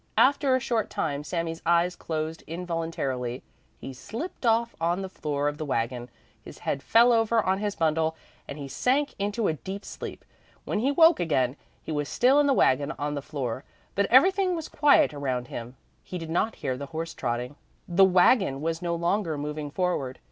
After 0.17 0.55
a 0.55 0.59
short 0.59 0.89
time 0.89 1.23
Sami's 1.23 1.61
eyes 1.63 1.95
closed 1.95 2.43
involuntarily, 2.47 3.43
he 3.77 3.93
slipped 3.93 4.47
off 4.47 4.75
on 4.81 5.03
the 5.03 5.07
floor 5.09 5.47
of 5.47 5.59
the 5.59 5.63
wagon, 5.65 6.09
his 6.41 6.57
head 6.65 6.81
fell 6.81 7.13
over 7.13 7.43
on 7.43 7.59
his 7.59 7.75
bundle, 7.75 8.15
and 8.47 8.57
he 8.57 8.67
sank 8.67 9.13
into 9.19 9.47
a 9.47 9.53
deep 9.53 9.85
sleep. 9.85 10.25
When 10.65 10.79
he 10.79 10.91
woke 10.91 11.19
again, 11.19 11.55
he 11.83 11.91
was 11.91 12.09
still 12.09 12.39
in 12.39 12.47
the 12.47 12.53
wagon 12.55 12.93
on 12.93 13.13
the 13.13 13.21
floor, 13.21 13.63
but 13.93 14.07
everything 14.07 14.55
was 14.55 14.69
quiet 14.69 15.13
around 15.13 15.49
him; 15.49 15.75
he 16.01 16.17
did 16.17 16.31
not 16.31 16.55
hear 16.55 16.77
the 16.77 16.87
horse 16.87 17.13
trotting; 17.13 17.55
the 17.87 18.03
wagon 18.03 18.59
was 18.59 18.81
no 18.81 18.95
longer 18.95 19.37
moving 19.37 19.69
forward. 19.69 20.17